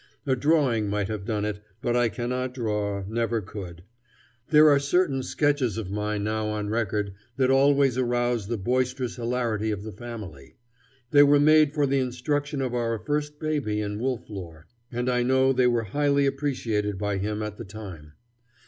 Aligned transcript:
A 0.25 0.35
drawing 0.35 0.89
might 0.89 1.09
have 1.09 1.25
done 1.27 1.45
it, 1.45 1.59
but 1.79 1.95
I 1.95 2.09
cannot 2.09 2.55
draw, 2.55 3.03
never 3.07 3.39
could. 3.39 3.83
There 4.49 4.67
are 4.67 4.79
certain 4.79 5.21
sketches 5.21 5.77
of 5.77 5.91
mine 5.91 6.23
now 6.23 6.47
on 6.47 6.71
record 6.71 7.13
that 7.37 7.51
always 7.51 7.99
arouse 7.99 8.47
the 8.47 8.57
boisterous 8.57 9.17
hilarity 9.17 9.69
of 9.69 9.83
the 9.83 9.91
family. 9.91 10.55
They 11.11 11.21
were 11.21 11.39
made 11.39 11.75
for 11.75 11.85
the 11.85 11.99
instruction 11.99 12.63
of 12.63 12.73
our 12.73 12.97
first 12.97 13.39
baby 13.39 13.79
in 13.79 13.99
wolf 13.99 14.27
lore, 14.27 14.65
and 14.91 15.07
I 15.07 15.21
know 15.21 15.53
they 15.53 15.67
were 15.67 15.83
highly 15.83 16.25
appreciated 16.25 16.97
by 16.97 17.19
him 17.19 17.43
at 17.43 17.57
the 17.57 17.63
time. 17.65 18.13